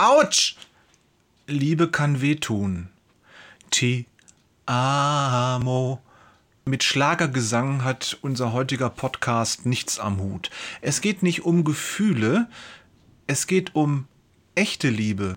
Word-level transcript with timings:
Autsch! 0.00 0.54
Liebe 1.48 1.90
kann 1.90 2.20
wehtun. 2.20 2.88
Ti 3.72 4.06
amo. 4.64 6.00
Mit 6.64 6.84
Schlagergesang 6.84 7.82
hat 7.82 8.16
unser 8.22 8.52
heutiger 8.52 8.90
Podcast 8.90 9.66
nichts 9.66 9.98
am 9.98 10.20
Hut. 10.20 10.50
Es 10.82 11.00
geht 11.00 11.24
nicht 11.24 11.44
um 11.44 11.64
Gefühle, 11.64 12.46
es 13.26 13.48
geht 13.48 13.74
um 13.74 14.06
echte 14.54 14.88
Liebe. 14.88 15.36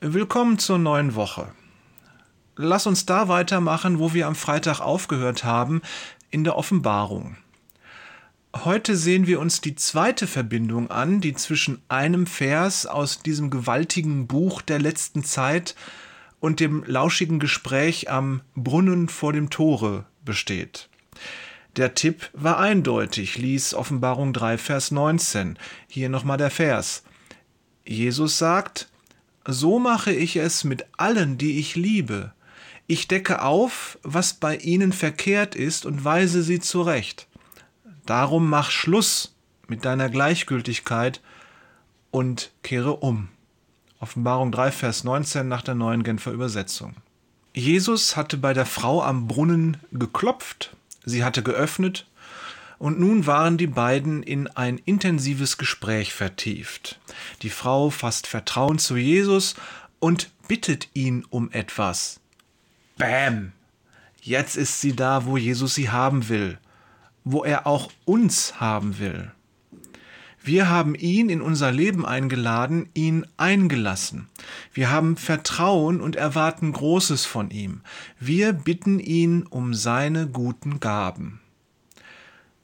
Willkommen 0.00 0.58
zur 0.58 0.78
neuen 0.78 1.14
Woche. 1.14 1.52
Lass 2.56 2.88
uns 2.88 3.06
da 3.06 3.28
weitermachen, 3.28 4.00
wo 4.00 4.12
wir 4.12 4.26
am 4.26 4.34
Freitag 4.34 4.80
aufgehört 4.80 5.44
haben, 5.44 5.82
in 6.32 6.42
der 6.42 6.56
Offenbarung. 6.56 7.36
Heute 8.56 8.96
sehen 8.96 9.26
wir 9.26 9.40
uns 9.40 9.60
die 9.60 9.74
zweite 9.74 10.26
Verbindung 10.26 10.90
an, 10.90 11.20
die 11.20 11.34
zwischen 11.34 11.82
einem 11.88 12.26
Vers 12.26 12.86
aus 12.86 13.22
diesem 13.22 13.50
gewaltigen 13.50 14.26
Buch 14.26 14.62
der 14.62 14.78
letzten 14.78 15.22
Zeit 15.22 15.74
und 16.40 16.58
dem 16.58 16.82
lauschigen 16.86 17.40
Gespräch 17.40 18.10
am 18.10 18.40
Brunnen 18.54 19.10
vor 19.10 19.34
dem 19.34 19.50
Tore 19.50 20.06
besteht. 20.24 20.88
Der 21.76 21.94
Tipp 21.94 22.30
war 22.32 22.58
eindeutig, 22.58 23.36
ließ 23.36 23.74
Offenbarung 23.74 24.32
3, 24.32 24.56
Vers 24.56 24.92
19. 24.92 25.58
Hier 25.86 26.08
nochmal 26.08 26.38
der 26.38 26.50
Vers. 26.50 27.02
Jesus 27.84 28.38
sagt, 28.38 28.88
So 29.46 29.78
mache 29.78 30.12
ich 30.12 30.36
es 30.36 30.64
mit 30.64 30.86
allen, 30.96 31.36
die 31.36 31.58
ich 31.58 31.76
liebe. 31.76 32.32
Ich 32.86 33.08
decke 33.08 33.42
auf, 33.42 33.98
was 34.02 34.32
bei 34.32 34.56
ihnen 34.56 34.94
verkehrt 34.94 35.54
ist 35.54 35.84
und 35.84 36.02
weise 36.02 36.42
sie 36.42 36.60
zurecht. 36.60 37.28
Darum 38.08 38.48
mach 38.48 38.70
Schluss 38.70 39.34
mit 39.66 39.84
deiner 39.84 40.08
Gleichgültigkeit 40.08 41.20
und 42.10 42.52
kehre 42.62 42.96
um. 42.96 43.28
Offenbarung 44.00 44.50
3, 44.50 44.72
Vers 44.72 45.04
19 45.04 45.46
nach 45.46 45.60
der 45.60 45.74
neuen 45.74 46.04
Genfer 46.04 46.32
Übersetzung. 46.32 46.94
Jesus 47.52 48.16
hatte 48.16 48.38
bei 48.38 48.54
der 48.54 48.64
Frau 48.64 49.02
am 49.02 49.28
Brunnen 49.28 49.76
geklopft, 49.92 50.74
sie 51.04 51.22
hatte 51.22 51.42
geöffnet, 51.42 52.06
und 52.78 52.98
nun 52.98 53.26
waren 53.26 53.58
die 53.58 53.66
beiden 53.66 54.22
in 54.22 54.46
ein 54.46 54.78
intensives 54.78 55.58
Gespräch 55.58 56.14
vertieft. 56.14 56.98
Die 57.42 57.50
Frau 57.50 57.90
fasst 57.90 58.26
Vertrauen 58.26 58.78
zu 58.78 58.96
Jesus 58.96 59.54
und 59.98 60.30
bittet 60.48 60.88
ihn 60.94 61.26
um 61.28 61.52
etwas. 61.52 62.20
Bäm! 62.96 63.52
Jetzt 64.22 64.56
ist 64.56 64.80
sie 64.80 64.96
da, 64.96 65.26
wo 65.26 65.36
Jesus 65.36 65.74
sie 65.74 65.90
haben 65.90 66.30
will 66.30 66.58
wo 67.24 67.44
er 67.44 67.66
auch 67.66 67.90
uns 68.04 68.60
haben 68.60 68.98
will. 68.98 69.32
Wir 70.42 70.70
haben 70.70 70.94
ihn 70.94 71.28
in 71.28 71.42
unser 71.42 71.72
Leben 71.72 72.06
eingeladen, 72.06 72.88
ihn 72.94 73.26
eingelassen. 73.36 74.28
Wir 74.72 74.90
haben 74.90 75.16
Vertrauen 75.16 76.00
und 76.00 76.16
erwarten 76.16 76.72
Großes 76.72 77.26
von 77.26 77.50
ihm. 77.50 77.82
Wir 78.18 78.54
bitten 78.54 78.98
ihn 78.98 79.42
um 79.42 79.74
seine 79.74 80.26
guten 80.26 80.80
Gaben. 80.80 81.40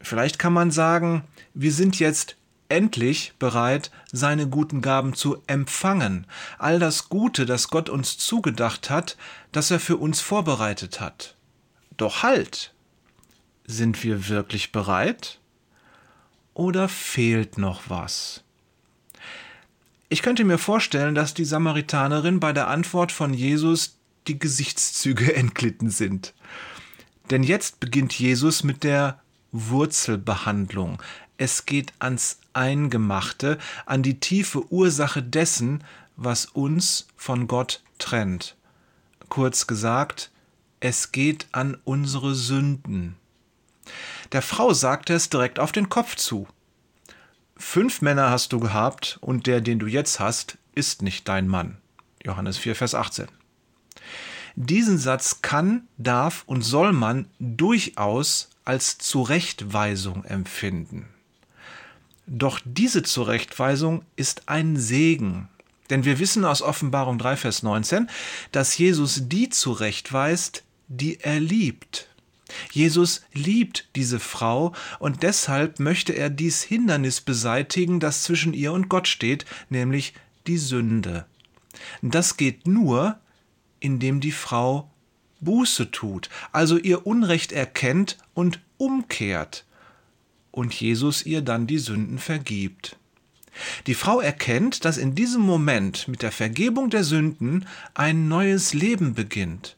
Vielleicht 0.00 0.38
kann 0.38 0.52
man 0.52 0.70
sagen, 0.70 1.24
wir 1.54 1.72
sind 1.72 1.98
jetzt 1.98 2.36
endlich 2.68 3.34
bereit, 3.38 3.90
seine 4.12 4.48
guten 4.48 4.80
Gaben 4.80 5.14
zu 5.14 5.38
empfangen, 5.46 6.26
all 6.58 6.78
das 6.78 7.08
Gute, 7.08 7.46
das 7.46 7.68
Gott 7.68 7.88
uns 7.88 8.18
zugedacht 8.18 8.90
hat, 8.90 9.16
das 9.52 9.70
er 9.70 9.80
für 9.80 9.96
uns 9.96 10.20
vorbereitet 10.20 11.00
hat. 11.00 11.36
Doch 11.96 12.22
halt, 12.22 12.72
sind 13.70 14.02
wir 14.04 14.28
wirklich 14.28 14.72
bereit? 14.72 15.38
Oder 16.54 16.88
fehlt 16.88 17.58
noch 17.58 17.88
was? 17.88 18.42
Ich 20.08 20.22
könnte 20.22 20.44
mir 20.44 20.58
vorstellen, 20.58 21.14
dass 21.14 21.34
die 21.34 21.44
Samaritanerin 21.44 22.40
bei 22.40 22.52
der 22.52 22.68
Antwort 22.68 23.12
von 23.12 23.32
Jesus 23.32 23.96
die 24.26 24.38
Gesichtszüge 24.38 25.34
entglitten 25.36 25.90
sind. 25.90 26.34
Denn 27.30 27.42
jetzt 27.42 27.80
beginnt 27.80 28.18
Jesus 28.18 28.64
mit 28.64 28.82
der 28.82 29.20
Wurzelbehandlung. 29.52 31.00
Es 31.38 31.64
geht 31.64 31.92
ans 32.00 32.40
Eingemachte, 32.52 33.58
an 33.86 34.02
die 34.02 34.18
tiefe 34.18 34.70
Ursache 34.72 35.22
dessen, 35.22 35.84
was 36.16 36.46
uns 36.46 37.06
von 37.16 37.46
Gott 37.46 37.82
trennt. 37.98 38.56
Kurz 39.28 39.66
gesagt, 39.66 40.30
es 40.80 41.12
geht 41.12 41.46
an 41.52 41.78
unsere 41.84 42.34
Sünden. 42.34 43.16
Der 44.32 44.42
Frau 44.42 44.72
sagte 44.72 45.14
es 45.14 45.28
direkt 45.28 45.58
auf 45.58 45.72
den 45.72 45.88
Kopf 45.88 46.16
zu. 46.16 46.46
Fünf 47.56 48.00
Männer 48.00 48.30
hast 48.30 48.52
du 48.52 48.60
gehabt, 48.60 49.18
und 49.20 49.46
der, 49.46 49.60
den 49.60 49.78
du 49.78 49.86
jetzt 49.86 50.20
hast, 50.20 50.56
ist 50.74 51.02
nicht 51.02 51.28
dein 51.28 51.48
Mann. 51.48 51.78
Johannes 52.24 52.56
4, 52.58 52.76
Vers 52.76 52.94
18. 52.94 53.26
Diesen 54.56 54.98
Satz 54.98 55.42
kann, 55.42 55.88
darf 55.98 56.44
und 56.46 56.62
soll 56.62 56.92
man 56.92 57.26
durchaus 57.38 58.50
als 58.64 58.98
Zurechtweisung 58.98 60.24
empfinden. 60.24 61.08
Doch 62.26 62.60
diese 62.64 63.02
Zurechtweisung 63.02 64.04
ist 64.16 64.48
ein 64.48 64.76
Segen. 64.76 65.48
Denn 65.90 66.04
wir 66.04 66.20
wissen 66.20 66.44
aus 66.44 66.62
Offenbarung 66.62 67.18
3, 67.18 67.36
Vers 67.36 67.62
19, 67.64 68.08
dass 68.52 68.78
Jesus 68.78 69.22
die 69.24 69.48
zurechtweist, 69.48 70.62
die 70.86 71.20
er 71.20 71.40
liebt. 71.40 72.09
Jesus 72.70 73.22
liebt 73.32 73.88
diese 73.96 74.20
Frau 74.20 74.72
und 74.98 75.22
deshalb 75.22 75.80
möchte 75.80 76.12
er 76.12 76.30
dies 76.30 76.62
Hindernis 76.62 77.20
beseitigen, 77.20 78.00
das 78.00 78.22
zwischen 78.22 78.54
ihr 78.54 78.72
und 78.72 78.88
Gott 78.88 79.08
steht, 79.08 79.44
nämlich 79.68 80.14
die 80.46 80.58
Sünde. 80.58 81.26
Das 82.02 82.36
geht 82.36 82.66
nur, 82.66 83.18
indem 83.80 84.20
die 84.20 84.32
Frau 84.32 84.90
Buße 85.40 85.90
tut, 85.90 86.28
also 86.52 86.76
ihr 86.76 87.06
Unrecht 87.06 87.52
erkennt 87.52 88.18
und 88.34 88.60
umkehrt 88.76 89.64
und 90.50 90.74
Jesus 90.74 91.24
ihr 91.24 91.42
dann 91.42 91.66
die 91.66 91.78
Sünden 91.78 92.18
vergibt. 92.18 92.96
Die 93.86 93.94
Frau 93.94 94.20
erkennt, 94.20 94.84
dass 94.84 94.96
in 94.96 95.14
diesem 95.14 95.42
Moment 95.42 96.08
mit 96.08 96.22
der 96.22 96.32
Vergebung 96.32 96.90
der 96.90 97.04
Sünden 97.04 97.66
ein 97.94 98.28
neues 98.28 98.74
Leben 98.74 99.14
beginnt 99.14 99.76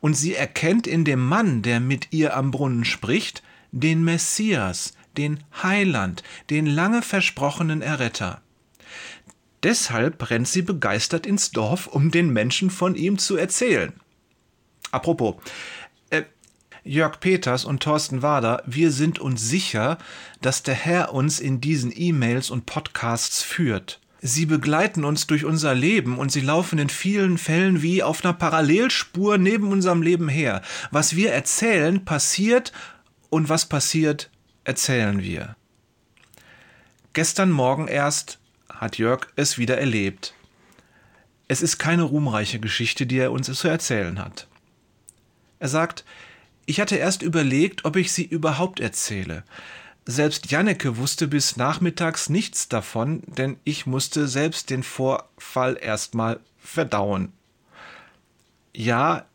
und 0.00 0.14
sie 0.14 0.34
erkennt 0.34 0.86
in 0.86 1.04
dem 1.04 1.24
Mann, 1.24 1.62
der 1.62 1.80
mit 1.80 2.08
ihr 2.12 2.36
am 2.36 2.50
Brunnen 2.50 2.84
spricht, 2.84 3.42
den 3.72 4.02
Messias, 4.04 4.94
den 5.16 5.42
Heiland, 5.62 6.22
den 6.50 6.66
lange 6.66 7.02
versprochenen 7.02 7.82
Erretter. 7.82 8.40
Deshalb 9.62 10.30
rennt 10.30 10.48
sie 10.48 10.62
begeistert 10.62 11.26
ins 11.26 11.50
Dorf, 11.50 11.86
um 11.86 12.10
den 12.10 12.30
Menschen 12.30 12.70
von 12.70 12.94
ihm 12.94 13.18
zu 13.18 13.36
erzählen. 13.36 13.92
Apropos, 14.90 15.36
äh, 16.08 16.22
Jörg 16.82 17.20
Peters 17.20 17.64
und 17.64 17.82
Thorsten 17.82 18.22
Wader, 18.22 18.62
wir 18.66 18.90
sind 18.90 19.18
uns 19.18 19.42
sicher, 19.42 19.98
dass 20.40 20.62
der 20.62 20.74
Herr 20.74 21.12
uns 21.12 21.38
in 21.38 21.60
diesen 21.60 21.92
E-Mails 21.94 22.50
und 22.50 22.64
Podcasts 22.64 23.42
führt. 23.42 23.99
Sie 24.22 24.44
begleiten 24.44 25.04
uns 25.04 25.26
durch 25.26 25.44
unser 25.46 25.74
Leben 25.74 26.18
und 26.18 26.30
sie 26.30 26.42
laufen 26.42 26.78
in 26.78 26.90
vielen 26.90 27.38
Fällen 27.38 27.80
wie 27.80 28.02
auf 28.02 28.22
einer 28.22 28.34
Parallelspur 28.34 29.38
neben 29.38 29.72
unserem 29.72 30.02
Leben 30.02 30.28
her. 30.28 30.60
Was 30.90 31.16
wir 31.16 31.32
erzählen, 31.32 32.04
passiert 32.04 32.72
und 33.30 33.48
was 33.48 33.66
passiert, 33.66 34.30
erzählen 34.64 35.22
wir. 35.22 35.56
Gestern 37.14 37.50
Morgen 37.50 37.88
erst 37.88 38.38
hat 38.68 38.98
Jörg 38.98 39.26
es 39.36 39.56
wieder 39.56 39.78
erlebt. 39.78 40.34
Es 41.48 41.62
ist 41.62 41.78
keine 41.78 42.02
ruhmreiche 42.02 42.60
Geschichte, 42.60 43.06
die 43.06 43.18
er 43.18 43.32
uns 43.32 43.52
zu 43.52 43.68
erzählen 43.68 44.18
hat. 44.18 44.46
Er 45.58 45.68
sagt, 45.68 46.04
ich 46.66 46.80
hatte 46.80 46.96
erst 46.96 47.22
überlegt, 47.22 47.84
ob 47.84 47.96
ich 47.96 48.12
sie 48.12 48.24
überhaupt 48.24 48.80
erzähle. 48.80 49.44
Selbst 50.06 50.50
Janneke 50.50 50.96
wusste 50.96 51.28
bis 51.28 51.56
nachmittags 51.56 52.28
nichts 52.28 52.68
davon, 52.68 53.22
denn 53.26 53.58
ich 53.64 53.86
musste 53.86 54.28
selbst 54.28 54.70
den 54.70 54.82
Vorfall 54.82 55.78
erstmal 55.80 56.40
verdauen. 56.58 57.32
Ja, 58.74 59.26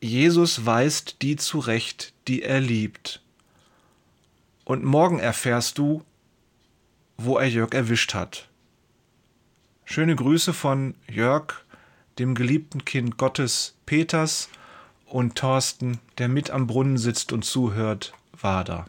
Jesus 0.00 0.64
weist 0.64 1.22
die 1.22 1.36
zurecht, 1.36 2.12
die 2.28 2.42
er 2.42 2.60
liebt. 2.60 3.22
Und 4.64 4.84
morgen 4.84 5.18
erfährst 5.18 5.78
du, 5.78 6.02
wo 7.16 7.38
er 7.38 7.48
Jörg 7.48 7.72
erwischt 7.72 8.14
hat. 8.14 8.48
Schöne 9.84 10.16
Grüße 10.16 10.52
von 10.52 10.94
Jörg, 11.08 11.54
dem 12.18 12.34
geliebten 12.34 12.84
Kind 12.84 13.18
Gottes 13.18 13.74
Peters 13.86 14.48
und 15.06 15.36
Thorsten, 15.36 15.98
der 16.18 16.28
mit 16.28 16.50
am 16.50 16.66
Brunnen 16.66 16.98
sitzt 16.98 17.32
und 17.32 17.44
zuhört, 17.44 18.12
Wader. 18.32 18.86